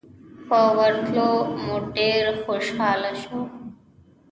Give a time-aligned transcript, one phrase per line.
[0.47, 1.29] په ورتلو
[1.63, 3.39] مو ډېر خوشاله شو.